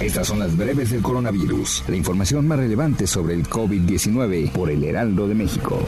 Estas 0.00 0.28
son 0.28 0.40
las 0.40 0.54
breves 0.54 0.90
del 0.90 1.00
coronavirus, 1.00 1.84
la 1.88 1.96
información 1.96 2.46
más 2.46 2.58
relevante 2.58 3.06
sobre 3.06 3.32
el 3.32 3.48
COVID-19 3.48 4.52
por 4.52 4.70
el 4.70 4.84
Heraldo 4.84 5.26
de 5.26 5.34
México. 5.34 5.78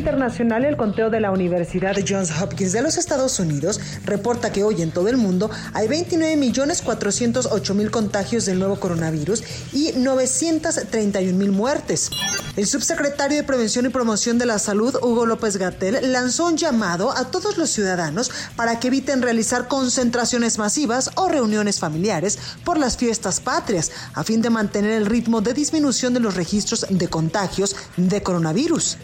Internacional, 0.00 0.64
el 0.64 0.78
conteo 0.78 1.10
de 1.10 1.20
la 1.20 1.30
Universidad 1.30 1.94
Johns 2.08 2.32
Hopkins 2.40 2.72
de 2.72 2.80
los 2.80 2.96
Estados 2.96 3.38
Unidos 3.38 3.78
reporta 4.04 4.50
que 4.50 4.64
hoy 4.64 4.80
en 4.80 4.92
todo 4.92 5.08
el 5.08 5.18
mundo 5.18 5.50
hay 5.74 5.88
29.408.000 5.88 7.90
contagios 7.90 8.46
del 8.46 8.58
nuevo 8.58 8.80
coronavirus 8.80 9.42
y 9.74 9.92
931.000 9.92 11.50
muertes. 11.50 12.08
El 12.56 12.66
subsecretario 12.66 13.36
de 13.36 13.44
Prevención 13.44 13.84
y 13.84 13.90
Promoción 13.90 14.38
de 14.38 14.46
la 14.46 14.58
Salud, 14.58 14.96
Hugo 15.02 15.26
López 15.26 15.58
Gatel, 15.58 16.12
lanzó 16.12 16.46
un 16.46 16.56
llamado 16.56 17.14
a 17.14 17.30
todos 17.30 17.58
los 17.58 17.68
ciudadanos 17.68 18.30
para 18.56 18.80
que 18.80 18.88
eviten 18.88 19.20
realizar 19.20 19.68
concentraciones 19.68 20.56
masivas 20.56 21.10
o 21.16 21.28
reuniones 21.28 21.78
familiares 21.78 22.38
por 22.64 22.78
las 22.78 22.96
fiestas 22.96 23.40
patrias, 23.40 23.90
a 24.14 24.24
fin 24.24 24.40
de 24.40 24.48
mantener 24.48 24.92
el 24.92 25.06
ritmo 25.06 25.42
de 25.42 25.52
disminución 25.52 26.14
de 26.14 26.20
los 26.20 26.36
registros 26.36 26.86
de 26.88 27.08
contagios 27.08 27.76
de 27.98 28.22
coronavirus. 28.22 28.96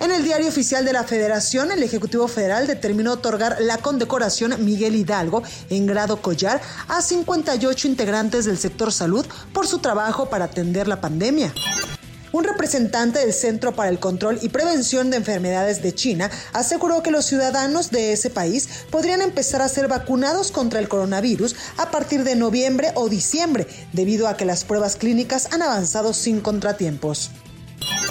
En 0.00 0.12
el 0.12 0.22
diario 0.22 0.46
oficial 0.46 0.84
de 0.84 0.92
la 0.92 1.02
Federación, 1.02 1.72
el 1.72 1.82
Ejecutivo 1.82 2.28
Federal 2.28 2.68
determinó 2.68 3.14
otorgar 3.14 3.56
la 3.60 3.78
condecoración 3.78 4.64
Miguel 4.64 4.94
Hidalgo 4.94 5.42
en 5.70 5.86
grado 5.86 6.22
collar 6.22 6.60
a 6.86 7.02
58 7.02 7.88
integrantes 7.88 8.44
del 8.44 8.58
sector 8.58 8.92
salud 8.92 9.26
por 9.52 9.66
su 9.66 9.80
trabajo 9.80 10.30
para 10.30 10.44
atender 10.44 10.86
la 10.86 11.00
pandemia. 11.00 11.52
Un 12.30 12.44
representante 12.44 13.18
del 13.18 13.32
Centro 13.32 13.74
para 13.74 13.88
el 13.88 13.98
Control 13.98 14.38
y 14.40 14.50
Prevención 14.50 15.10
de 15.10 15.16
Enfermedades 15.16 15.82
de 15.82 15.92
China 15.92 16.30
aseguró 16.52 17.02
que 17.02 17.10
los 17.10 17.24
ciudadanos 17.24 17.90
de 17.90 18.12
ese 18.12 18.30
país 18.30 18.68
podrían 18.90 19.20
empezar 19.20 19.62
a 19.62 19.68
ser 19.68 19.88
vacunados 19.88 20.52
contra 20.52 20.78
el 20.78 20.88
coronavirus 20.88 21.56
a 21.76 21.90
partir 21.90 22.22
de 22.22 22.36
noviembre 22.36 22.92
o 22.94 23.08
diciembre, 23.08 23.66
debido 23.92 24.28
a 24.28 24.36
que 24.36 24.44
las 24.44 24.62
pruebas 24.62 24.94
clínicas 24.94 25.48
han 25.52 25.62
avanzado 25.62 26.12
sin 26.12 26.40
contratiempos. 26.40 27.32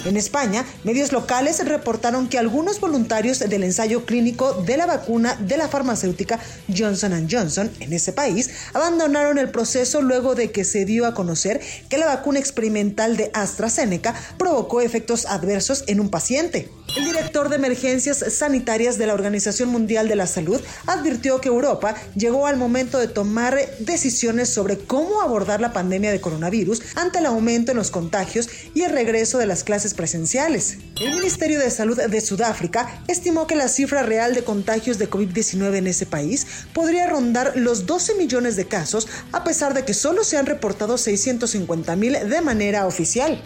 En 0.08 0.16
España, 0.16 0.64
medios 0.84 1.12
locales 1.12 1.62
reportaron 1.66 2.30
que 2.30 2.38
algunos 2.38 2.80
voluntarios 2.80 3.40
del 3.40 3.62
ensayo 3.62 4.06
clínico 4.06 4.54
de 4.54 4.78
la 4.78 4.86
vacuna 4.86 5.34
de 5.34 5.58
la 5.58 5.68
farmacéutica 5.68 6.40
Johnson 6.74 7.28
Johnson 7.30 7.70
en 7.80 7.92
ese 7.92 8.14
país 8.14 8.48
abandonaron 8.72 9.36
el 9.36 9.50
proceso 9.50 10.00
luego 10.00 10.34
de 10.34 10.50
que 10.50 10.64
se 10.64 10.86
dio 10.86 11.04
a 11.04 11.12
conocer 11.12 11.60
que 11.90 11.98
la 11.98 12.06
vacuna 12.06 12.38
experimental 12.38 13.18
de 13.18 13.30
AstraZeneca 13.34 14.14
provocó 14.38 14.80
efectos 14.80 15.26
adversos 15.26 15.84
en 15.88 16.00
un 16.00 16.08
paciente. 16.08 16.70
El 16.96 17.04
director 17.04 17.48
de 17.48 17.56
emergencias 17.56 18.24
sanitarias 18.32 18.98
de 18.98 19.06
la 19.06 19.14
Organización 19.14 19.68
Mundial 19.68 20.08
de 20.08 20.16
la 20.16 20.26
Salud 20.26 20.60
advirtió 20.86 21.40
que 21.40 21.48
Europa 21.48 21.94
llegó 22.16 22.46
al 22.46 22.56
momento 22.56 22.98
de 22.98 23.08
tomar 23.08 23.58
decisiones 23.78 24.48
sobre 24.48 24.78
cómo 24.78 25.20
abordar 25.20 25.60
la 25.60 25.72
pandemia 25.72 26.10
de 26.10 26.20
coronavirus 26.20 26.82
ante 26.96 27.18
el 27.18 27.26
aumento 27.26 27.70
en 27.70 27.76
los 27.76 27.90
contagios 27.90 28.48
y 28.74 28.82
el 28.82 28.92
regreso 28.92 29.38
de 29.38 29.46
las 29.46 29.64
clases 29.64 29.94
presenciales. 29.94 30.78
El 31.00 31.14
Ministerio 31.14 31.58
de 31.58 31.70
Salud 31.70 32.00
de 32.00 32.20
Sudáfrica 32.20 33.02
estimó 33.06 33.46
que 33.46 33.54
la 33.54 33.68
cifra 33.68 34.02
real 34.02 34.34
de 34.34 34.42
contagios 34.42 34.98
de 34.98 35.10
COVID-19 35.10 35.76
en 35.76 35.86
ese 35.86 36.06
país 36.06 36.46
podría 36.72 37.06
rondar 37.06 37.52
los 37.54 37.86
12 37.86 38.14
millones 38.14 38.56
de 38.56 38.66
casos, 38.66 39.06
a 39.32 39.44
pesar 39.44 39.74
de 39.74 39.84
que 39.84 39.94
solo 39.94 40.24
se 40.24 40.36
han 40.36 40.46
reportado 40.46 40.98
650 40.98 41.96
mil 41.96 42.12
de 42.12 42.40
manera 42.40 42.86
oficial. 42.86 43.40